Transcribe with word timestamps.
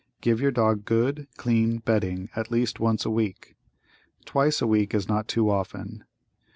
Give 0.19 0.41
your 0.41 0.49
dog 0.49 0.83
good, 0.85 1.27
clean 1.37 1.77
bedding 1.77 2.29
at 2.35 2.49
least 2.49 2.79
once 2.79 3.05
a 3.05 3.11
week. 3.11 3.55
Twice 4.25 4.59
a 4.59 4.65
week 4.65 4.95
is 4.95 5.07
not 5.07 5.27
too 5.27 5.47
often. 5.51 6.05